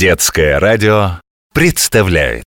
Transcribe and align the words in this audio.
Детское 0.00 0.58
радио 0.58 1.20
представляет 1.52 2.46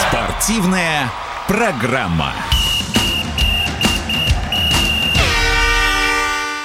Спортивная 0.00 1.10
программа. 1.46 2.32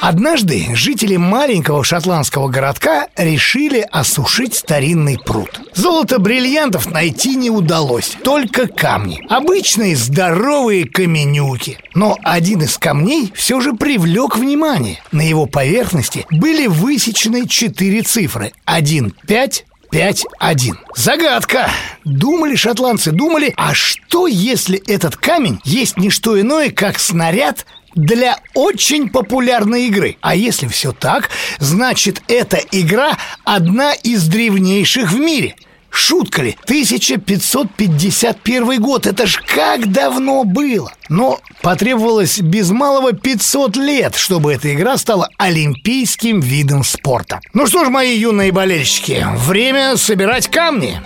Однажды 0.01 0.65
жители 0.73 1.15
маленького 1.15 1.83
шотландского 1.83 2.47
городка 2.47 3.07
решили 3.15 3.85
осушить 3.91 4.55
старинный 4.55 5.19
пруд. 5.23 5.61
Золото 5.75 6.17
бриллиантов 6.17 6.89
найти 6.89 7.35
не 7.35 7.51
удалось, 7.51 8.17
только 8.23 8.65
камни. 8.65 9.23
Обычные 9.29 9.95
здоровые 9.95 10.89
каменюки. 10.89 11.77
Но 11.93 12.17
один 12.23 12.63
из 12.63 12.79
камней 12.79 13.31
все 13.35 13.61
же 13.61 13.73
привлек 13.73 14.37
внимание. 14.37 14.99
На 15.11 15.21
его 15.21 15.45
поверхности 15.45 16.25
были 16.31 16.65
высечены 16.65 17.47
четыре 17.47 18.01
цифры. 18.01 18.53
Один, 18.65 19.13
пять, 19.27 19.65
5-1. 19.91 20.77
Загадка! 20.95 21.69
Думали 22.05 22.55
шотландцы, 22.55 23.11
думали, 23.11 23.53
а 23.57 23.73
что 23.73 24.25
если 24.25 24.81
этот 24.87 25.17
камень 25.17 25.59
есть 25.63 25.97
не 25.97 26.09
что 26.09 26.39
иное, 26.39 26.71
как 26.71 26.97
снаряд 26.97 27.65
для 27.95 28.37
очень 28.53 29.09
популярной 29.09 29.87
игры. 29.87 30.17
А 30.21 30.35
если 30.35 30.67
все 30.67 30.91
так, 30.91 31.29
значит 31.59 32.21
эта 32.27 32.57
игра 32.71 33.17
одна 33.43 33.93
из 33.93 34.27
древнейших 34.27 35.11
в 35.11 35.19
мире. 35.19 35.55
Шутка 35.91 36.41
ли? 36.41 36.57
1551 36.63 38.81
год. 38.81 39.05
Это 39.07 39.27
ж 39.27 39.41
как 39.45 39.91
давно 39.91 40.45
было. 40.45 40.93
Но 41.09 41.41
потребовалось 41.61 42.39
без 42.39 42.71
малого 42.71 43.11
500 43.11 43.75
лет, 43.75 44.15
чтобы 44.15 44.53
эта 44.53 44.73
игра 44.73 44.97
стала 44.97 45.27
олимпийским 45.37 46.39
видом 46.39 46.85
спорта. 46.85 47.41
Ну 47.53 47.67
что 47.67 47.83
ж, 47.83 47.89
мои 47.89 48.17
юные 48.17 48.53
болельщики, 48.53 49.27
время 49.45 49.97
собирать 49.97 50.47
камни. 50.47 51.01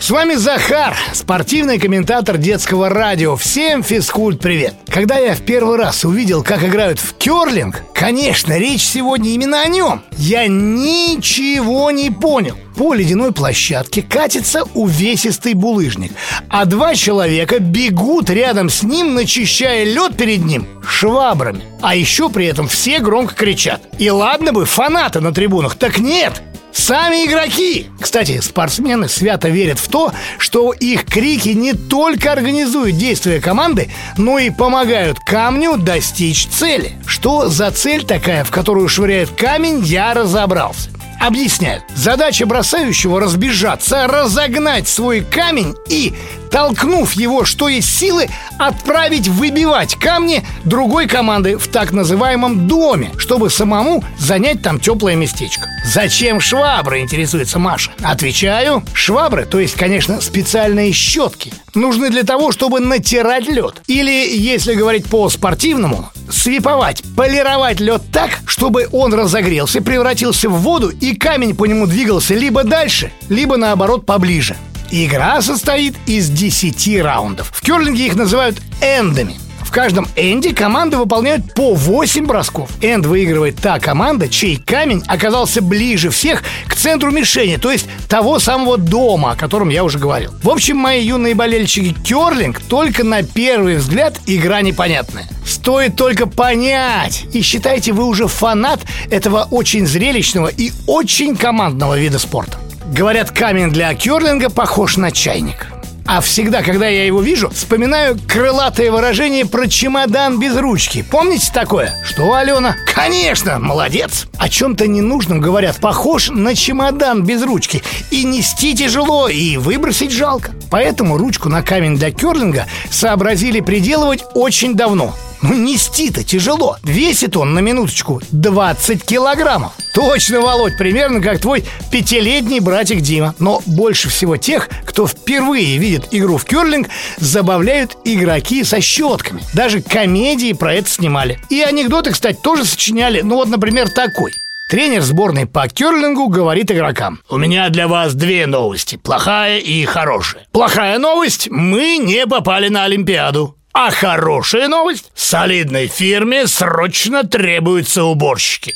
С 0.00 0.10
вами 0.10 0.34
Захар, 0.34 0.96
спортивный 1.12 1.80
комментатор 1.80 2.38
детского 2.38 2.88
радио. 2.88 3.34
Всем 3.34 3.82
физкульт 3.82 4.38
привет! 4.40 4.74
Когда 4.86 5.18
я 5.18 5.34
в 5.34 5.40
первый 5.40 5.76
раз 5.76 6.04
увидел, 6.04 6.44
как 6.44 6.62
играют 6.62 7.00
в 7.00 7.14
керлинг, 7.14 7.82
конечно, 7.94 8.56
речь 8.56 8.86
сегодня 8.86 9.30
именно 9.30 9.60
о 9.60 9.66
нем. 9.66 10.02
Я 10.16 10.46
ничего 10.46 11.90
не 11.90 12.10
понял. 12.10 12.56
По 12.76 12.94
ледяной 12.94 13.32
площадке 13.32 14.02
катится 14.02 14.62
увесистый 14.74 15.54
булыжник, 15.54 16.12
а 16.48 16.64
два 16.64 16.94
человека 16.94 17.58
бегут 17.58 18.30
рядом 18.30 18.70
с 18.70 18.84
ним, 18.84 19.14
начищая 19.14 19.82
лед 19.82 20.16
перед 20.16 20.44
ним 20.44 20.64
швабрами. 20.88 21.64
А 21.82 21.96
еще 21.96 22.28
при 22.28 22.46
этом 22.46 22.68
все 22.68 23.00
громко 23.00 23.34
кричат. 23.34 23.82
И 23.98 24.08
ладно 24.10 24.52
бы 24.52 24.64
фанаты 24.64 25.20
на 25.20 25.32
трибунах, 25.32 25.74
так 25.74 25.98
нет, 25.98 26.40
Сами 26.72 27.26
игроки! 27.26 27.90
Кстати, 28.00 28.40
спортсмены 28.40 29.08
свято 29.08 29.48
верят 29.48 29.78
в 29.78 29.88
то, 29.88 30.12
что 30.38 30.72
их 30.72 31.04
крики 31.04 31.50
не 31.50 31.72
только 31.72 32.32
организуют 32.32 32.96
действия 32.96 33.40
команды, 33.40 33.90
но 34.16 34.38
и 34.38 34.50
помогают 34.50 35.18
камню 35.20 35.76
достичь 35.76 36.46
цели. 36.46 36.92
Что 37.06 37.48
за 37.48 37.70
цель 37.70 38.04
такая, 38.04 38.44
в 38.44 38.50
которую 38.50 38.88
швыряет 38.88 39.30
камень, 39.30 39.84
я 39.84 40.14
разобрался. 40.14 40.90
Объясняют. 41.20 41.82
Задача 41.96 42.46
бросающего 42.46 43.20
разбежаться, 43.20 44.06
разогнать 44.06 44.86
свой 44.86 45.20
камень 45.20 45.74
и, 45.88 46.14
толкнув 46.50 47.12
его, 47.12 47.44
что 47.44 47.68
есть 47.68 47.98
силы, 47.98 48.28
отправить 48.58 49.26
выбивать 49.26 49.96
камни 49.96 50.44
другой 50.64 51.08
команды 51.08 51.58
в 51.58 51.66
так 51.68 51.90
называемом 51.90 52.68
доме, 52.68 53.10
чтобы 53.18 53.50
самому 53.50 54.04
занять 54.18 54.62
там 54.62 54.78
теплое 54.78 55.16
местечко. 55.16 55.67
Зачем 55.88 56.38
швабры, 56.38 57.00
интересуется 57.00 57.58
Маша? 57.58 57.92
Отвечаю, 58.02 58.84
швабры, 58.92 59.46
то 59.46 59.58
есть, 59.58 59.74
конечно, 59.74 60.20
специальные 60.20 60.92
щетки, 60.92 61.50
нужны 61.74 62.10
для 62.10 62.24
того, 62.24 62.52
чтобы 62.52 62.80
натирать 62.80 63.48
лед. 63.48 63.76
Или, 63.86 64.36
если 64.36 64.74
говорить 64.74 65.06
по-спортивному, 65.06 66.10
свиповать, 66.30 67.02
полировать 67.16 67.80
лед 67.80 68.02
так, 68.12 68.40
чтобы 68.44 68.86
он 68.92 69.14
разогрелся, 69.14 69.80
превратился 69.80 70.50
в 70.50 70.60
воду 70.60 70.90
и 70.90 71.16
камень 71.16 71.56
по 71.56 71.64
нему 71.64 71.86
двигался 71.86 72.34
либо 72.34 72.64
дальше, 72.64 73.10
либо 73.30 73.56
наоборот 73.56 74.04
поближе. 74.04 74.58
Игра 74.90 75.40
состоит 75.40 75.96
из 76.04 76.28
10 76.28 77.00
раундов. 77.00 77.50
В 77.50 77.62
керлинге 77.62 78.08
их 78.08 78.14
называют 78.14 78.58
эндами– 78.82 79.40
в 79.68 79.70
каждом 79.70 80.08
энде 80.16 80.54
команды 80.54 80.96
выполняют 80.96 81.52
по 81.52 81.74
8 81.74 82.24
бросков. 82.24 82.70
Энд 82.80 83.04
выигрывает 83.04 83.56
та 83.56 83.78
команда, 83.78 84.26
чей 84.26 84.56
камень 84.56 85.02
оказался 85.06 85.60
ближе 85.60 86.08
всех 86.08 86.42
к 86.66 86.74
центру 86.74 87.10
мишени, 87.10 87.56
то 87.56 87.70
есть 87.70 87.86
того 88.08 88.38
самого 88.38 88.78
дома, 88.78 89.32
о 89.32 89.36
котором 89.36 89.68
я 89.68 89.84
уже 89.84 89.98
говорил. 89.98 90.32
В 90.42 90.48
общем, 90.48 90.78
мои 90.78 91.04
юные 91.04 91.34
болельщики, 91.34 91.94
керлинг 92.02 92.60
только 92.60 93.04
на 93.04 93.22
первый 93.22 93.76
взгляд 93.76 94.18
игра 94.24 94.62
непонятная. 94.62 95.28
Стоит 95.44 95.96
только 95.96 96.26
понять. 96.26 97.26
И 97.34 97.42
считайте, 97.42 97.92
вы 97.92 98.06
уже 98.06 98.26
фанат 98.26 98.80
этого 99.10 99.48
очень 99.50 99.86
зрелищного 99.86 100.48
и 100.48 100.72
очень 100.86 101.36
командного 101.36 101.98
вида 101.98 102.18
спорта. 102.18 102.56
Говорят, 102.86 103.32
камень 103.32 103.70
для 103.70 103.92
керлинга 103.92 104.48
похож 104.48 104.96
на 104.96 105.10
чайник. 105.10 105.66
А 106.10 106.22
всегда, 106.22 106.62
когда 106.62 106.88
я 106.88 107.04
его 107.04 107.20
вижу, 107.20 107.50
вспоминаю 107.50 108.18
крылатое 108.26 108.90
выражение 108.90 109.44
про 109.44 109.68
чемодан 109.68 110.40
без 110.40 110.56
ручки. 110.56 111.04
Помните 111.08 111.50
такое? 111.52 111.92
Что, 112.02 112.32
Алена? 112.32 112.76
Конечно, 112.94 113.58
молодец. 113.58 114.26
О 114.38 114.48
чем-то 114.48 114.86
ненужном 114.86 115.42
говорят, 115.42 115.76
похож 115.82 116.30
на 116.30 116.54
чемодан 116.54 117.24
без 117.24 117.42
ручки. 117.42 117.82
И 118.10 118.24
нести 118.24 118.74
тяжело, 118.74 119.28
и 119.28 119.58
выбросить 119.58 120.10
жалко. 120.10 120.52
Поэтому 120.70 121.18
ручку 121.18 121.50
на 121.50 121.60
камень 121.60 121.98
для 121.98 122.10
керлинга 122.10 122.64
сообразили 122.90 123.60
приделывать 123.60 124.24
очень 124.32 124.74
давно. 124.74 125.14
Ну 125.42 125.54
нести-то 125.54 126.24
тяжело. 126.24 126.76
Весит 126.82 127.36
он 127.36 127.54
на 127.54 127.60
минуточку 127.60 128.20
20 128.30 129.04
килограммов. 129.04 129.72
Точно, 129.94 130.40
Володь, 130.40 130.76
примерно 130.76 131.20
как 131.20 131.40
твой 131.40 131.64
пятилетний 131.90 132.60
братик 132.60 133.00
Дима. 133.00 133.34
Но 133.38 133.62
больше 133.66 134.08
всего 134.08 134.36
тех, 134.36 134.68
кто 134.84 135.06
впервые 135.06 135.78
видит 135.78 136.08
игру 136.10 136.38
в 136.38 136.44
керлинг, 136.44 136.88
забавляют 137.18 137.96
игроки 138.04 138.64
со 138.64 138.80
щетками. 138.80 139.42
Даже 139.54 139.80
комедии 139.80 140.52
про 140.52 140.74
это 140.74 140.88
снимали. 140.88 141.38
И 141.50 141.60
анекдоты, 141.60 142.12
кстати, 142.12 142.38
тоже 142.42 142.64
сочиняли. 142.64 143.20
Ну 143.20 143.36
вот, 143.36 143.48
например, 143.48 143.88
такой. 143.88 144.32
Тренер 144.68 145.00
сборной 145.00 145.46
по 145.46 145.66
керлингу 145.66 146.28
говорит 146.28 146.70
игрокам 146.70 147.20
У 147.30 147.38
меня 147.38 147.70
для 147.70 147.88
вас 147.88 148.12
две 148.12 148.46
новости, 148.46 148.96
плохая 148.96 149.60
и 149.60 149.82
хорошая 149.86 150.46
Плохая 150.52 150.98
новость– 150.98 151.48
мы 151.50 151.96
не 151.96 152.26
попали 152.26 152.68
на 152.68 152.84
Олимпиаду 152.84 153.57
а 153.72 153.90
хорошая 153.90 154.68
новость– 154.68 155.10
солидной 155.14 155.86
фирме 155.86 156.46
срочно 156.46 157.24
требуются 157.24 158.04
уборщики. 158.04 158.74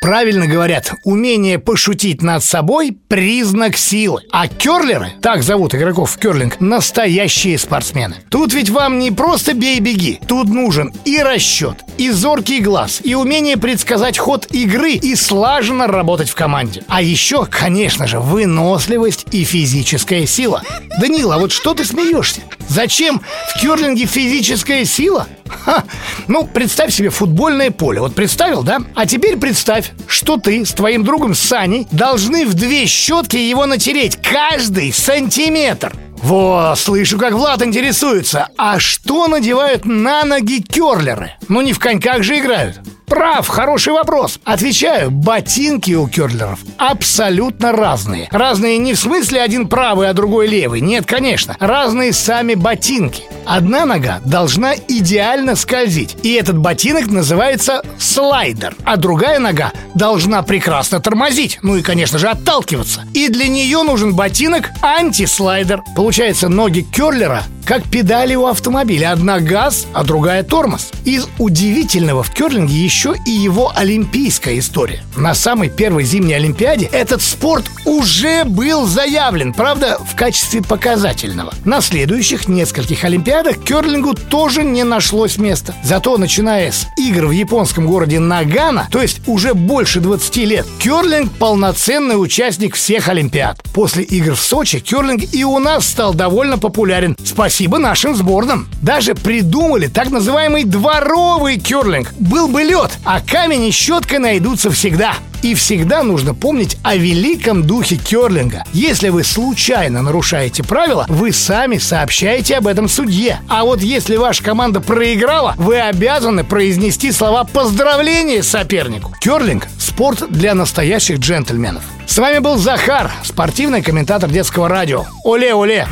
Правильно 0.00 0.46
говорят, 0.46 0.94
умение 1.04 1.58
пошутить 1.58 2.22
над 2.22 2.42
собой– 2.42 2.96
признак 3.08 3.76
силы. 3.76 4.22
А 4.32 4.48
керлеры, 4.48 5.12
так 5.20 5.42
зовут 5.42 5.74
игроков 5.74 6.12
в 6.12 6.18
керлинг, 6.18 6.58
настоящие 6.58 7.58
спортсмены. 7.58 8.16
Тут 8.30 8.54
ведь 8.54 8.70
вам 8.70 8.98
не 8.98 9.10
просто 9.10 9.52
бей-беги, 9.52 10.18
тут 10.26 10.48
нужен 10.48 10.90
и 11.04 11.18
расчет, 11.18 11.84
и 11.98 12.08
зоркий 12.08 12.60
глаз, 12.60 13.02
и 13.04 13.14
умение 13.14 13.58
предсказать 13.58 14.16
ход 14.16 14.46
игры, 14.52 14.92
и 14.92 15.14
слаженно 15.14 15.86
работать 15.86 16.30
в 16.30 16.34
команде. 16.34 16.82
А 16.88 17.02
еще, 17.02 17.44
конечно 17.44 18.06
же, 18.06 18.20
выносливость 18.20 19.26
и 19.32 19.44
физическая 19.44 20.24
сила. 20.24 20.62
Данила, 20.98 21.34
а 21.34 21.38
вот 21.38 21.52
что 21.52 21.74
ты 21.74 21.84
смеешься? 21.84 22.40
Зачем 22.70 23.20
в 23.48 23.60
керлинге 23.60 24.06
физическая 24.06 24.84
сила? 24.84 25.26
Ха, 25.64 25.82
ну, 26.28 26.44
представь 26.44 26.94
себе 26.94 27.10
футбольное 27.10 27.72
поле. 27.72 28.00
Вот 28.00 28.14
представил, 28.14 28.62
да? 28.62 28.78
А 28.94 29.06
теперь 29.06 29.36
представь, 29.38 29.90
что 30.06 30.36
ты 30.36 30.64
с 30.64 30.72
твоим 30.72 31.02
другом 31.02 31.34
Саней 31.34 31.88
должны 31.90 32.46
в 32.46 32.54
две 32.54 32.86
щетки 32.86 33.36
его 33.36 33.66
натереть 33.66 34.18
каждый 34.22 34.92
сантиметр. 34.92 35.92
Во, 36.22 36.74
слышу, 36.76 37.18
как 37.18 37.32
Влад 37.32 37.60
интересуется. 37.62 38.48
А 38.56 38.78
что 38.78 39.26
надевают 39.26 39.84
на 39.84 40.22
ноги 40.24 40.62
керлеры? 40.62 41.32
Ну, 41.48 41.62
не 41.62 41.72
в 41.72 41.80
коньках 41.80 42.22
же 42.22 42.38
играют. 42.38 42.80
Прав, 43.10 43.48
хороший 43.48 43.92
вопрос. 43.92 44.38
Отвечаю, 44.44 45.10
ботинки 45.10 45.92
у 45.92 46.06
керлеров 46.06 46.60
абсолютно 46.78 47.72
разные. 47.72 48.28
Разные 48.30 48.78
не 48.78 48.94
в 48.94 48.98
смысле 49.00 49.42
один 49.42 49.68
правый, 49.68 50.08
а 50.08 50.12
другой 50.12 50.46
левый. 50.46 50.80
Нет, 50.80 51.06
конечно. 51.06 51.56
Разные 51.58 52.12
сами 52.12 52.54
ботинки. 52.54 53.24
Одна 53.44 53.84
нога 53.84 54.20
должна 54.24 54.74
идеально 54.76 55.56
скользить, 55.56 56.16
и 56.22 56.34
этот 56.34 56.58
ботинок 56.58 57.08
называется 57.08 57.82
слайдер, 57.98 58.76
а 58.84 58.96
другая 58.96 59.40
нога 59.40 59.72
должна 59.94 60.42
прекрасно 60.42 61.00
тормозить, 61.00 61.58
ну 61.62 61.76
и, 61.76 61.82
конечно 61.82 62.18
же, 62.18 62.28
отталкиваться. 62.28 63.06
И 63.12 63.28
для 63.28 63.48
нее 63.48 63.82
нужен 63.82 64.14
ботинок 64.14 64.70
антислайдер. 64.82 65.82
Получается, 65.96 66.48
ноги 66.48 66.82
керлера 66.82 67.42
как 67.70 67.84
педали 67.84 68.34
у 68.34 68.46
автомобиля. 68.46 69.12
Одна 69.12 69.38
газ, 69.38 69.86
а 69.92 70.02
другая 70.02 70.42
тормоз. 70.42 70.90
Из 71.04 71.28
удивительного 71.38 72.24
в 72.24 72.34
керлинге 72.34 72.74
еще 72.74 73.14
и 73.24 73.30
его 73.30 73.70
олимпийская 73.72 74.58
история. 74.58 75.04
На 75.16 75.34
самой 75.34 75.68
первой 75.68 76.02
зимней 76.02 76.34
Олимпиаде 76.34 76.88
этот 76.90 77.22
спорт 77.22 77.70
уже 77.86 78.42
был 78.44 78.86
заявлен, 78.86 79.52
правда, 79.52 80.00
в 80.04 80.16
качестве 80.16 80.62
показательного. 80.62 81.54
На 81.64 81.80
следующих 81.80 82.48
нескольких 82.48 83.04
Олимпиадах 83.04 83.62
керлингу 83.62 84.14
тоже 84.14 84.64
не 84.64 84.82
нашлось 84.82 85.38
места. 85.38 85.72
Зато 85.84 86.18
начиная 86.18 86.72
с 86.72 86.88
игр 86.96 87.26
в 87.26 87.30
японском 87.30 87.86
городе 87.86 88.18
Нагана, 88.18 88.88
то 88.90 89.00
есть 89.00 89.20
уже 89.28 89.54
больше 89.54 90.00
20 90.00 90.36
лет, 90.38 90.66
керлинг 90.80 91.30
полноценный 91.38 92.20
участник 92.20 92.74
всех 92.74 93.08
Олимпиад. 93.08 93.62
После 93.72 94.02
игр 94.02 94.34
в 94.34 94.40
Сочи 94.40 94.80
керлинг 94.80 95.22
и 95.32 95.44
у 95.44 95.60
нас 95.60 95.86
стал 95.86 96.14
довольно 96.14 96.58
популярен. 96.58 97.16
Спасибо 97.60 97.76
нашим 97.76 98.16
сборным. 98.16 98.66
Даже 98.80 99.14
придумали 99.14 99.86
так 99.86 100.10
называемый 100.10 100.64
дворовый 100.64 101.58
керлинг. 101.58 102.14
Был 102.18 102.48
бы 102.48 102.62
лед, 102.62 102.90
а 103.04 103.20
камень 103.20 103.66
и 103.66 103.70
щетка 103.70 104.18
найдутся 104.18 104.70
всегда. 104.70 105.12
И 105.42 105.52
всегда 105.52 106.02
нужно 106.02 106.32
помнить 106.32 106.78
о 106.82 106.96
великом 106.96 107.64
духе 107.64 107.96
керлинга. 107.96 108.64
Если 108.72 109.10
вы 109.10 109.24
случайно 109.24 110.00
нарушаете 110.00 110.62
правила, 110.62 111.04
вы 111.10 111.32
сами 111.32 111.76
сообщаете 111.76 112.56
об 112.56 112.66
этом 112.66 112.88
судье. 112.88 113.40
А 113.46 113.64
вот 113.64 113.82
если 113.82 114.16
ваша 114.16 114.42
команда 114.42 114.80
проиграла, 114.80 115.54
вы 115.58 115.80
обязаны 115.80 116.44
произнести 116.44 117.12
слова 117.12 117.44
поздравления 117.44 118.42
сопернику. 118.42 119.14
Керлинг– 119.20 119.68
спорт 119.78 120.24
для 120.30 120.54
настоящих 120.54 121.18
джентльменов. 121.18 121.82
С 122.06 122.16
вами 122.16 122.38
был 122.38 122.56
Захар, 122.56 123.10
спортивный 123.22 123.82
комментатор 123.82 124.30
детского 124.30 124.66
радио. 124.66 125.04
Оле-оле! 125.24 125.86